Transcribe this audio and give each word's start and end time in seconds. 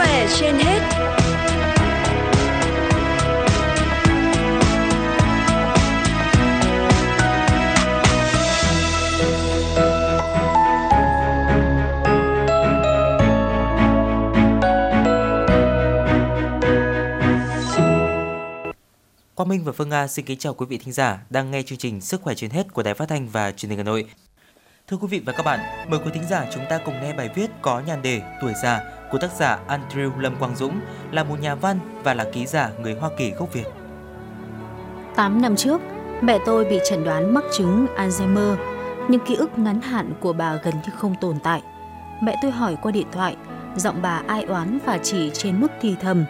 khỏe 0.00 0.26
trên 0.38 0.54
hết 0.58 0.80
Quang 19.34 19.48
Minh 19.48 19.64
và 19.64 19.72
Phương 19.72 19.88
Nga 19.88 20.06
xin 20.06 20.24
kính 20.24 20.38
chào 20.38 20.54
quý 20.54 20.66
vị 20.68 20.78
thính 20.78 20.92
giả 20.92 21.18
đang 21.30 21.50
nghe 21.50 21.62
chương 21.62 21.78
trình 21.78 22.00
Sức 22.00 22.22
khỏe 22.22 22.34
trên 22.34 22.50
hết 22.50 22.72
của 22.72 22.82
Đài 22.82 22.94
Phát 22.94 23.08
thanh 23.08 23.28
và 23.28 23.52
Truyền 23.52 23.70
hình 23.70 23.78
Hà 23.78 23.84
Nội. 23.84 24.04
Thưa 24.88 24.96
quý 24.96 25.06
vị 25.10 25.22
và 25.26 25.32
các 25.32 25.42
bạn, 25.42 25.90
mời 25.90 26.00
quý 26.04 26.10
thính 26.14 26.24
giả 26.30 26.46
chúng 26.54 26.64
ta 26.70 26.78
cùng 26.84 27.00
nghe 27.00 27.12
bài 27.12 27.30
viết 27.34 27.50
có 27.62 27.80
nhan 27.86 28.02
đề 28.02 28.22
Tuổi 28.40 28.52
già 28.62 28.99
của 29.10 29.18
tác 29.18 29.32
giả 29.32 29.58
Andrew 29.68 30.18
Lâm 30.18 30.36
Quang 30.36 30.56
Dũng 30.56 30.80
là 31.10 31.24
một 31.24 31.40
nhà 31.40 31.54
văn 31.54 31.78
và 32.04 32.14
là 32.14 32.24
ký 32.32 32.46
giả 32.46 32.70
người 32.80 32.94
Hoa 32.94 33.10
Kỳ 33.16 33.30
gốc 33.30 33.52
Việt. 33.52 33.66
8 35.16 35.42
năm 35.42 35.56
trước, 35.56 35.80
mẹ 36.20 36.38
tôi 36.46 36.64
bị 36.64 36.80
chẩn 36.90 37.04
đoán 37.04 37.34
mắc 37.34 37.44
chứng 37.52 37.86
Alzheimer, 37.96 38.56
nhưng 39.08 39.20
ký 39.20 39.34
ức 39.34 39.58
ngắn 39.58 39.80
hạn 39.80 40.12
của 40.20 40.32
bà 40.32 40.54
gần 40.54 40.74
như 40.74 40.92
không 40.96 41.14
tồn 41.20 41.38
tại. 41.42 41.62
Mẹ 42.22 42.36
tôi 42.42 42.50
hỏi 42.50 42.76
qua 42.82 42.92
điện 42.92 43.06
thoại, 43.12 43.36
giọng 43.76 44.02
bà 44.02 44.22
ai 44.26 44.44
oán 44.44 44.78
và 44.86 44.98
chỉ 45.02 45.30
trên 45.34 45.60
mức 45.60 45.68
thì 45.80 45.96
thầm. 46.00 46.24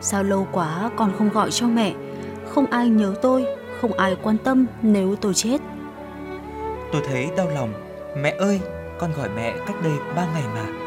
Sao 0.00 0.22
lâu 0.22 0.48
quá 0.52 0.90
con 0.96 1.12
không 1.18 1.28
gọi 1.28 1.50
cho 1.50 1.66
mẹ? 1.66 1.92
Không 2.48 2.66
ai 2.66 2.88
nhớ 2.88 3.14
tôi, 3.22 3.46
không 3.80 3.92
ai 3.92 4.16
quan 4.22 4.38
tâm 4.38 4.66
nếu 4.82 5.16
tôi 5.16 5.34
chết. 5.34 5.58
Tôi 6.92 7.02
thấy 7.08 7.28
đau 7.36 7.48
lòng. 7.48 7.72
Mẹ 8.16 8.34
ơi, 8.38 8.60
con 8.98 9.12
gọi 9.16 9.28
mẹ 9.36 9.54
cách 9.66 9.76
đây 9.84 9.92
3 10.16 10.26
ngày 10.34 10.44
mà. 10.54 10.83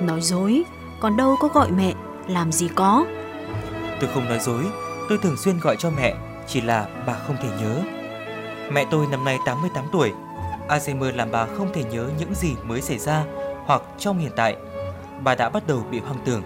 Nói 0.00 0.20
dối, 0.20 0.64
còn 1.00 1.16
đâu 1.16 1.36
có 1.40 1.48
gọi 1.48 1.70
mẹ, 1.70 1.92
làm 2.28 2.52
gì 2.52 2.68
có. 2.74 3.06
Tôi 4.00 4.10
không 4.14 4.28
nói 4.28 4.38
dối, 4.38 4.64
tôi 5.08 5.18
thường 5.22 5.36
xuyên 5.36 5.60
gọi 5.60 5.76
cho 5.78 5.90
mẹ, 5.90 6.14
chỉ 6.46 6.60
là 6.60 6.86
bà 7.06 7.14
không 7.14 7.36
thể 7.42 7.48
nhớ. 7.60 7.82
Mẹ 8.72 8.84
tôi 8.90 9.06
năm 9.10 9.24
nay 9.24 9.38
88 9.46 9.84
tuổi. 9.92 10.12
Alzheimer 10.68 11.16
làm 11.16 11.30
bà 11.30 11.46
không 11.46 11.72
thể 11.72 11.84
nhớ 11.84 12.08
những 12.18 12.34
gì 12.34 12.54
mới 12.64 12.82
xảy 12.82 12.98
ra 12.98 13.24
hoặc 13.66 13.82
trong 13.98 14.18
hiện 14.18 14.32
tại. 14.36 14.56
Bà 15.24 15.34
đã 15.34 15.48
bắt 15.48 15.66
đầu 15.66 15.82
bị 15.90 16.00
hoang 16.00 16.18
tưởng. 16.24 16.42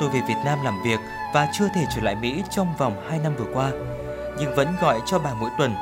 Tôi 0.00 0.08
về 0.08 0.20
Việt 0.28 0.38
Nam 0.44 0.58
làm 0.64 0.82
việc 0.84 0.98
và 1.34 1.48
chưa 1.58 1.68
thể 1.74 1.86
trở 1.94 2.02
lại 2.02 2.16
Mỹ 2.22 2.42
trong 2.50 2.74
vòng 2.78 3.02
2 3.08 3.18
năm 3.18 3.32
vừa 3.38 3.54
qua, 3.54 3.70
nhưng 4.38 4.54
vẫn 4.54 4.68
gọi 4.80 5.00
cho 5.06 5.18
bà 5.18 5.34
mỗi 5.34 5.50
tuần. 5.58 5.74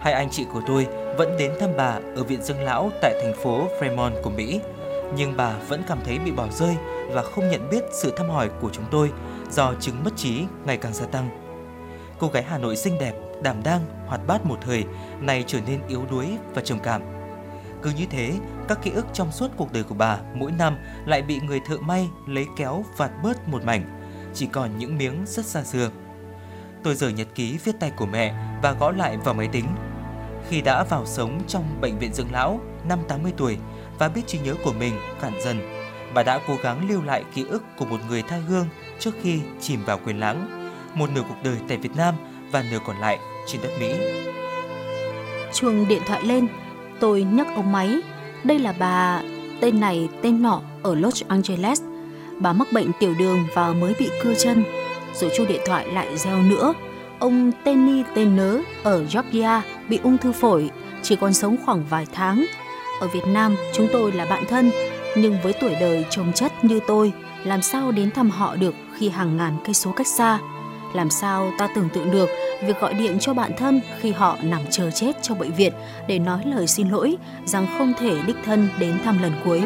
Hai 0.00 0.12
anh 0.12 0.30
chị 0.30 0.46
của 0.52 0.62
tôi 0.66 0.86
vẫn 1.18 1.36
đến 1.38 1.52
thăm 1.60 1.70
bà 1.76 1.98
ở 2.16 2.24
viện 2.24 2.42
dưỡng 2.42 2.60
lão 2.60 2.90
tại 3.02 3.14
thành 3.22 3.44
phố 3.44 3.68
Fremont 3.80 4.22
của 4.22 4.30
Mỹ, 4.30 4.60
nhưng 5.16 5.36
bà 5.36 5.56
vẫn 5.68 5.82
cảm 5.88 5.98
thấy 6.04 6.18
bị 6.18 6.30
bỏ 6.30 6.48
rơi 6.50 6.76
và 7.08 7.22
không 7.22 7.48
nhận 7.48 7.70
biết 7.70 7.84
sự 7.92 8.12
thăm 8.16 8.28
hỏi 8.28 8.50
của 8.60 8.70
chúng 8.72 8.84
tôi 8.90 9.10
do 9.50 9.74
chứng 9.80 10.04
mất 10.04 10.16
trí 10.16 10.44
ngày 10.64 10.76
càng 10.76 10.94
gia 10.94 11.06
tăng. 11.06 11.28
Cô 12.18 12.28
gái 12.28 12.42
Hà 12.42 12.58
Nội 12.58 12.76
xinh 12.76 12.98
đẹp, 13.00 13.14
đảm 13.42 13.62
đang, 13.64 13.80
hoạt 14.06 14.26
bát 14.26 14.46
một 14.46 14.58
thời, 14.60 14.84
nay 15.20 15.44
trở 15.46 15.58
nên 15.66 15.80
yếu 15.88 16.04
đuối 16.10 16.26
và 16.54 16.62
trầm 16.62 16.78
cảm. 16.78 17.02
Cứ 17.82 17.90
như 17.90 18.06
thế, 18.10 18.32
các 18.68 18.78
ký 18.82 18.90
ức 18.90 19.06
trong 19.12 19.32
suốt 19.32 19.48
cuộc 19.56 19.72
đời 19.72 19.82
của 19.82 19.94
bà 19.94 20.18
mỗi 20.34 20.52
năm 20.52 20.76
lại 21.06 21.22
bị 21.22 21.40
người 21.40 21.60
thợ 21.66 21.76
may 21.78 22.08
lấy 22.26 22.46
kéo 22.56 22.84
vạt 22.96 23.10
bớt 23.22 23.48
một 23.48 23.64
mảnh, 23.64 24.00
chỉ 24.34 24.46
còn 24.46 24.78
những 24.78 24.98
miếng 24.98 25.24
rất 25.26 25.46
xa 25.46 25.62
xưa. 25.62 25.90
Tôi 26.84 26.94
rời 26.94 27.12
nhật 27.12 27.28
ký 27.34 27.58
viết 27.64 27.80
tay 27.80 27.92
của 27.96 28.06
mẹ 28.06 28.34
và 28.62 28.72
gõ 28.72 28.90
lại 28.90 29.16
vào 29.16 29.34
máy 29.34 29.48
tính. 29.52 29.66
Khi 30.48 30.60
đã 30.60 30.84
vào 30.84 31.06
sống 31.06 31.40
trong 31.48 31.80
bệnh 31.80 31.98
viện 31.98 32.12
dưỡng 32.12 32.32
lão 32.32 32.60
năm 32.84 32.98
80 33.08 33.32
tuổi 33.36 33.58
và 34.00 34.08
biết 34.08 34.22
trí 34.26 34.38
nhớ 34.38 34.54
của 34.64 34.72
mình 34.72 34.94
cạn 35.20 35.32
dần, 35.44 35.58
bà 36.14 36.22
đã 36.22 36.40
cố 36.46 36.56
gắng 36.62 36.88
lưu 36.90 37.02
lại 37.02 37.24
ký 37.34 37.44
ức 37.48 37.62
của 37.78 37.84
một 37.84 37.98
người 38.08 38.22
tha 38.22 38.36
hương 38.48 38.66
trước 38.98 39.10
khi 39.22 39.40
chìm 39.60 39.80
vào 39.84 40.00
quên 40.04 40.20
lãng, 40.20 40.70
một 40.94 41.10
nửa 41.14 41.22
cuộc 41.28 41.34
đời 41.44 41.56
tại 41.68 41.78
Việt 41.78 41.96
Nam 41.96 42.14
và 42.52 42.64
nửa 42.70 42.78
còn 42.86 42.96
lại 43.00 43.18
trên 43.46 43.62
đất 43.62 43.70
Mỹ. 43.80 43.94
Chuông 45.52 45.88
điện 45.88 46.02
thoại 46.06 46.22
lên, 46.24 46.46
tôi 47.00 47.22
nhấc 47.22 47.46
ống 47.56 47.72
máy. 47.72 48.00
Đây 48.44 48.58
là 48.58 48.74
bà 48.78 49.22
tên 49.60 49.80
này 49.80 50.08
tên 50.22 50.42
nọ 50.42 50.60
ở 50.82 50.94
Los 50.94 51.22
Angeles. 51.28 51.82
Bà 52.38 52.52
mắc 52.52 52.68
bệnh 52.72 52.90
tiểu 53.00 53.14
đường 53.18 53.38
và 53.54 53.72
mới 53.72 53.94
bị 53.98 54.10
cưa 54.22 54.34
chân. 54.34 54.64
Rồi 55.14 55.30
chu 55.36 55.44
điện 55.46 55.60
thoại 55.66 55.86
lại 55.92 56.18
reo 56.18 56.42
nữa. 56.42 56.74
Ông 57.18 57.52
Tenny 57.64 58.02
tên 58.14 58.36
nớ 58.36 58.60
ở 58.82 59.06
Georgia 59.12 59.62
bị 59.88 60.00
ung 60.02 60.18
thư 60.18 60.32
phổi, 60.32 60.70
chỉ 61.02 61.16
còn 61.16 61.32
sống 61.32 61.56
khoảng 61.64 61.84
vài 61.90 62.06
tháng. 62.12 62.46
Ở 63.00 63.06
Việt 63.06 63.26
Nam, 63.26 63.56
chúng 63.72 63.88
tôi 63.92 64.12
là 64.12 64.24
bạn 64.24 64.44
thân, 64.48 64.70
nhưng 65.16 65.36
với 65.42 65.52
tuổi 65.52 65.74
đời 65.80 66.04
trông 66.10 66.32
chất 66.32 66.64
như 66.64 66.80
tôi, 66.86 67.12
làm 67.44 67.62
sao 67.62 67.92
đến 67.92 68.10
thăm 68.10 68.30
họ 68.30 68.56
được 68.56 68.74
khi 68.98 69.08
hàng 69.08 69.36
ngàn 69.36 69.56
cây 69.64 69.74
số 69.74 69.92
cách 69.92 70.06
xa? 70.06 70.38
Làm 70.94 71.10
sao 71.10 71.52
ta 71.58 71.68
tưởng 71.74 71.88
tượng 71.88 72.10
được 72.10 72.28
việc 72.66 72.80
gọi 72.80 72.94
điện 72.94 73.18
cho 73.20 73.34
bạn 73.34 73.52
thân 73.56 73.80
khi 74.00 74.12
họ 74.12 74.36
nằm 74.42 74.60
chờ 74.70 74.90
chết 74.90 75.22
trong 75.22 75.38
bệnh 75.38 75.54
viện 75.54 75.72
để 76.08 76.18
nói 76.18 76.42
lời 76.46 76.66
xin 76.66 76.88
lỗi 76.88 77.16
rằng 77.44 77.66
không 77.78 77.92
thể 77.98 78.22
đích 78.26 78.36
thân 78.44 78.68
đến 78.78 78.98
thăm 79.04 79.22
lần 79.22 79.32
cuối. 79.44 79.62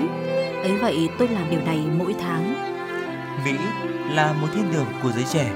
Ấy 0.63 0.77
vậy 0.77 1.09
tôi 1.19 1.29
làm 1.29 1.51
điều 1.51 1.61
này 1.61 1.79
mỗi 1.99 2.15
tháng. 2.21 2.55
Mỹ 3.45 3.55
là 4.11 4.33
một 4.33 4.49
thiên 4.55 4.73
đường 4.73 4.87
của 5.03 5.13
giới 5.13 5.25
trẻ 5.33 5.53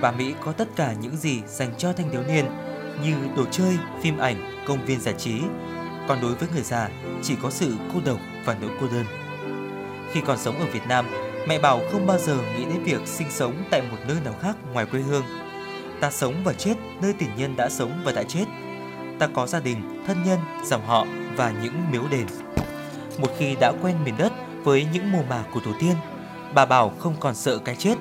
và 0.00 0.10
Mỹ 0.10 0.34
có 0.44 0.52
tất 0.52 0.68
cả 0.76 0.94
những 1.02 1.16
gì 1.16 1.40
dành 1.46 1.70
cho 1.78 1.92
thanh 1.92 2.10
thiếu 2.10 2.22
niên 2.28 2.44
như 3.04 3.14
đồ 3.36 3.44
chơi, 3.50 3.78
phim 4.02 4.18
ảnh, 4.18 4.64
công 4.66 4.84
viên 4.86 5.00
giải 5.00 5.14
trí. 5.18 5.40
Còn 6.08 6.20
đối 6.20 6.34
với 6.34 6.48
người 6.52 6.62
già, 6.62 6.88
chỉ 7.22 7.36
có 7.42 7.50
sự 7.50 7.76
cô 7.94 8.00
độc 8.04 8.18
và 8.44 8.56
nỗi 8.60 8.70
cô 8.80 8.86
đơn. 8.86 9.04
Khi 10.12 10.20
còn 10.26 10.38
sống 10.38 10.58
ở 10.58 10.66
Việt 10.72 10.86
Nam, 10.88 11.06
mẹ 11.48 11.58
bảo 11.58 11.80
không 11.92 12.06
bao 12.06 12.18
giờ 12.18 12.36
nghĩ 12.56 12.64
đến 12.64 12.82
việc 12.82 13.06
sinh 13.06 13.30
sống 13.30 13.54
tại 13.70 13.82
một 13.90 13.96
nơi 14.08 14.16
nào 14.24 14.34
khác 14.42 14.56
ngoài 14.72 14.86
quê 14.86 15.00
hương. 15.00 15.24
Ta 16.00 16.10
sống 16.10 16.34
và 16.44 16.52
chết 16.52 16.74
nơi 17.02 17.14
tình 17.18 17.30
nhân 17.36 17.56
đã 17.56 17.68
sống 17.68 18.00
và 18.04 18.12
đã 18.12 18.22
chết. 18.22 18.44
Ta 19.18 19.28
có 19.34 19.46
gia 19.46 19.60
đình, 19.60 20.04
thân 20.06 20.16
nhân, 20.26 20.38
dòng 20.64 20.86
họ 20.86 21.06
và 21.36 21.52
những 21.62 21.74
miếu 21.90 22.02
đền. 22.10 22.26
Một 23.18 23.28
khi 23.38 23.56
đã 23.60 23.72
quen 23.82 23.96
miền 24.04 24.14
đất 24.18 24.32
với 24.64 24.86
những 24.92 25.12
mồ 25.12 25.22
mả 25.28 25.44
của 25.54 25.60
tổ 25.64 25.70
tiên, 25.80 25.94
bà 26.54 26.66
bảo 26.66 26.92
không 26.98 27.14
còn 27.20 27.34
sợ 27.34 27.58
cái 27.58 27.76
chết. 27.76 27.94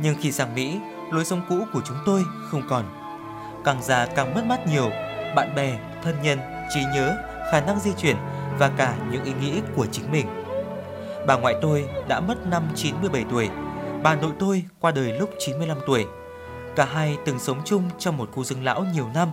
Nhưng 0.00 0.16
khi 0.20 0.32
sang 0.32 0.54
Mỹ, 0.54 0.78
lối 1.12 1.24
sống 1.24 1.42
cũ 1.48 1.64
của 1.72 1.80
chúng 1.86 1.96
tôi 2.06 2.24
không 2.50 2.62
còn. 2.68 2.84
Càng 3.64 3.82
già 3.82 4.06
càng 4.06 4.34
mất 4.34 4.44
mát 4.46 4.66
nhiều, 4.66 4.90
bạn 5.36 5.54
bè, 5.56 5.78
thân 6.02 6.14
nhân, 6.22 6.38
trí 6.74 6.80
nhớ, 6.94 7.16
khả 7.50 7.60
năng 7.60 7.80
di 7.80 7.92
chuyển 7.92 8.16
và 8.58 8.70
cả 8.76 8.94
những 9.10 9.24
ý 9.24 9.32
nghĩ 9.40 9.60
của 9.76 9.86
chính 9.86 10.12
mình. 10.12 10.26
Bà 11.26 11.36
ngoại 11.36 11.54
tôi 11.62 11.88
đã 12.08 12.20
mất 12.20 12.46
năm 12.46 12.62
97 12.74 13.24
tuổi, 13.30 13.48
bà 14.02 14.14
nội 14.14 14.32
tôi 14.38 14.64
qua 14.80 14.90
đời 14.90 15.12
lúc 15.12 15.30
95 15.38 15.78
tuổi. 15.86 16.06
Cả 16.76 16.84
hai 16.84 17.16
từng 17.24 17.38
sống 17.38 17.60
chung 17.64 17.82
trong 17.98 18.16
một 18.16 18.30
khu 18.32 18.44
dưỡng 18.44 18.64
lão 18.64 18.84
nhiều 18.94 19.06
năm. 19.14 19.28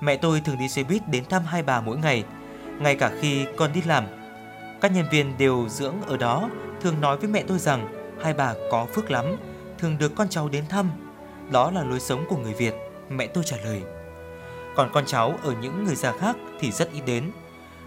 Mẹ 0.00 0.16
tôi 0.16 0.40
thường 0.40 0.58
đi 0.58 0.68
xe 0.68 0.82
buýt 0.82 1.08
đến 1.08 1.24
thăm 1.24 1.44
hai 1.44 1.62
bà 1.62 1.80
mỗi 1.80 1.96
ngày, 1.96 2.24
ngay 2.80 2.96
cả 2.96 3.10
khi 3.20 3.46
còn 3.56 3.72
đi 3.72 3.82
làm. 3.82 4.04
Các 4.80 4.94
nhân 4.94 5.06
viên 5.10 5.38
đều 5.38 5.68
dưỡng 5.68 5.94
ở 6.06 6.16
đó 6.16 6.50
thường 6.80 7.00
nói 7.00 7.16
với 7.16 7.28
mẹ 7.28 7.42
tôi 7.48 7.58
rằng 7.58 7.88
hai 8.22 8.34
bà 8.34 8.54
có 8.70 8.86
phước 8.94 9.10
lắm, 9.10 9.36
thường 9.78 9.98
được 9.98 10.12
con 10.16 10.28
cháu 10.28 10.48
đến 10.48 10.64
thăm. 10.68 10.90
Đó 11.50 11.70
là 11.70 11.84
lối 11.84 12.00
sống 12.00 12.24
của 12.28 12.36
người 12.36 12.54
Việt, 12.54 12.74
mẹ 13.10 13.26
tôi 13.26 13.44
trả 13.44 13.56
lời. 13.64 13.82
Còn 14.76 14.90
con 14.92 15.06
cháu 15.06 15.38
ở 15.42 15.54
những 15.62 15.84
người 15.84 15.94
già 15.94 16.12
khác 16.12 16.36
thì 16.60 16.72
rất 16.72 16.92
ít 16.92 17.02
đến. 17.06 17.30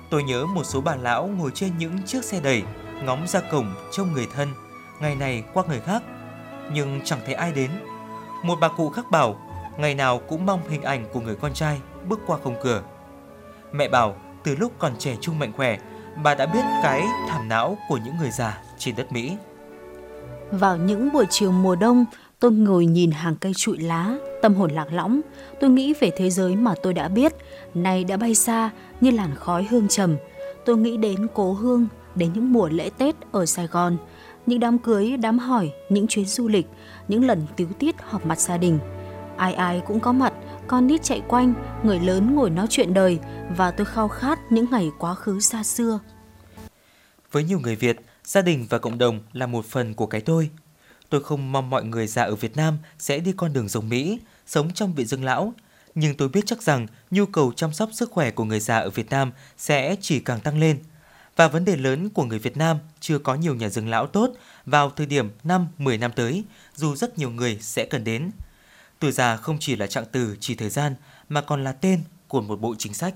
Tôi 0.09 0.23
nhớ 0.23 0.45
một 0.45 0.63
số 0.63 0.81
bà 0.81 0.95
lão 0.95 1.27
ngồi 1.27 1.51
trên 1.51 1.77
những 1.77 2.03
chiếc 2.05 2.23
xe 2.23 2.39
đẩy, 2.39 2.63
ngóng 3.03 3.27
ra 3.27 3.39
cổng 3.51 3.73
trông 3.91 4.11
người 4.11 4.27
thân, 4.35 4.49
ngày 4.99 5.15
này 5.15 5.43
qua 5.53 5.63
người 5.67 5.79
khác, 5.79 6.03
nhưng 6.73 7.01
chẳng 7.03 7.19
thấy 7.25 7.35
ai 7.35 7.51
đến. 7.51 7.71
Một 8.43 8.57
bà 8.61 8.67
cụ 8.67 8.89
khác 8.89 9.11
bảo, 9.11 9.39
ngày 9.77 9.95
nào 9.95 10.21
cũng 10.29 10.45
mong 10.45 10.69
hình 10.69 10.81
ảnh 10.81 11.05
của 11.13 11.19
người 11.19 11.35
con 11.35 11.53
trai 11.53 11.79
bước 12.07 12.19
qua 12.27 12.37
khung 12.43 12.55
cửa. 12.63 12.81
Mẹ 13.71 13.87
bảo, 13.87 14.15
từ 14.43 14.55
lúc 14.55 14.71
còn 14.79 14.97
trẻ 14.99 15.15
trung 15.21 15.39
mạnh 15.39 15.53
khỏe, 15.55 15.77
bà 16.23 16.35
đã 16.35 16.45
biết 16.45 16.63
cái 16.83 17.01
thảm 17.29 17.49
não 17.49 17.77
của 17.89 17.97
những 18.05 18.17
người 18.17 18.31
già 18.31 18.61
trên 18.77 18.95
đất 18.95 19.11
Mỹ. 19.11 19.37
Vào 20.51 20.77
những 20.77 21.11
buổi 21.13 21.25
chiều 21.29 21.51
mùa 21.51 21.75
đông, 21.75 22.05
tôi 22.39 22.51
ngồi 22.51 22.85
nhìn 22.85 23.11
hàng 23.11 23.35
cây 23.35 23.53
trụi 23.53 23.77
lá, 23.77 24.17
tâm 24.41 24.53
hồn 24.53 24.71
lạc 24.71 24.93
lõng. 24.93 25.21
Tôi 25.59 25.69
nghĩ 25.69 25.93
về 25.99 26.11
thế 26.17 26.29
giới 26.29 26.55
mà 26.55 26.73
tôi 26.83 26.93
đã 26.93 27.07
biết, 27.07 27.33
nay 27.73 28.03
đã 28.03 28.17
bay 28.17 28.35
xa 28.35 28.69
như 29.01 29.11
làn 29.11 29.35
khói 29.35 29.67
hương 29.69 29.87
trầm. 29.87 30.15
Tôi 30.65 30.77
nghĩ 30.77 30.97
đến 30.97 31.27
cố 31.33 31.53
hương, 31.53 31.87
đến 32.15 32.33
những 32.33 32.53
mùa 32.53 32.69
lễ 32.69 32.89
Tết 32.97 33.15
ở 33.31 33.45
Sài 33.45 33.67
Gòn, 33.67 33.97
những 34.45 34.59
đám 34.59 34.77
cưới, 34.77 35.17
đám 35.17 35.39
hỏi, 35.39 35.71
những 35.89 36.07
chuyến 36.07 36.25
du 36.25 36.47
lịch, 36.47 36.67
những 37.07 37.25
lần 37.25 37.45
tiếu 37.55 37.67
tiết 37.79 37.95
họp 38.01 38.25
mặt 38.25 38.39
gia 38.39 38.57
đình. 38.57 38.79
Ai 39.37 39.53
ai 39.53 39.81
cũng 39.87 39.99
có 39.99 40.11
mặt, 40.11 40.33
con 40.67 40.87
nít 40.87 41.03
chạy 41.03 41.21
quanh, 41.27 41.53
người 41.83 41.99
lớn 41.99 42.35
ngồi 42.35 42.49
nói 42.49 42.67
chuyện 42.69 42.93
đời 42.93 43.19
và 43.57 43.71
tôi 43.71 43.85
khao 43.85 44.07
khát 44.07 44.39
những 44.51 44.65
ngày 44.71 44.89
quá 44.99 45.15
khứ 45.15 45.39
xa 45.39 45.63
xưa. 45.63 45.99
Với 47.31 47.43
nhiều 47.43 47.59
người 47.59 47.75
Việt, 47.75 47.97
gia 48.23 48.41
đình 48.41 48.65
và 48.69 48.77
cộng 48.77 48.97
đồng 48.97 49.19
là 49.33 49.47
một 49.47 49.65
phần 49.65 49.93
của 49.93 50.05
cái 50.05 50.21
tôi. 50.21 50.49
Tôi 51.09 51.23
không 51.23 51.51
mong 51.51 51.69
mọi 51.69 51.83
người 51.83 52.07
già 52.07 52.23
ở 52.23 52.35
Việt 52.35 52.57
Nam 52.57 52.77
sẽ 52.99 53.19
đi 53.19 53.33
con 53.37 53.53
đường 53.53 53.67
giống 53.67 53.89
Mỹ, 53.89 54.19
sống 54.47 54.73
trong 54.73 54.93
viện 54.93 55.07
dưỡng 55.07 55.23
lão, 55.23 55.53
nhưng 55.95 56.15
tôi 56.15 56.29
biết 56.29 56.45
chắc 56.45 56.61
rằng 56.61 56.87
nhu 57.11 57.25
cầu 57.25 57.53
chăm 57.55 57.73
sóc 57.73 57.89
sức 57.93 58.11
khỏe 58.11 58.31
của 58.31 58.43
người 58.43 58.59
già 58.59 58.79
ở 58.79 58.89
Việt 58.89 59.09
Nam 59.09 59.31
sẽ 59.57 59.95
chỉ 60.01 60.19
càng 60.19 60.39
tăng 60.39 60.59
lên. 60.59 60.79
Và 61.35 61.47
vấn 61.47 61.65
đề 61.65 61.75
lớn 61.75 62.09
của 62.09 62.23
người 62.23 62.39
Việt 62.39 62.57
Nam 62.57 62.77
chưa 62.99 63.19
có 63.19 63.35
nhiều 63.35 63.55
nhà 63.55 63.69
dưỡng 63.69 63.89
lão 63.89 64.07
tốt 64.07 64.33
vào 64.65 64.89
thời 64.89 65.05
điểm 65.05 65.29
5-10 65.43 65.99
năm 65.99 66.11
tới, 66.15 66.43
dù 66.75 66.95
rất 66.95 67.17
nhiều 67.17 67.29
người 67.29 67.57
sẽ 67.61 67.85
cần 67.85 68.03
đến. 68.03 68.31
Tuổi 68.99 69.11
già 69.11 69.37
không 69.37 69.57
chỉ 69.59 69.75
là 69.75 69.87
trạng 69.87 70.05
từ 70.11 70.37
chỉ 70.39 70.55
thời 70.55 70.69
gian 70.69 70.95
mà 71.29 71.41
còn 71.41 71.63
là 71.63 71.71
tên 71.71 72.03
của 72.27 72.41
một 72.41 72.61
bộ 72.61 72.75
chính 72.77 72.93
sách. 72.93 73.13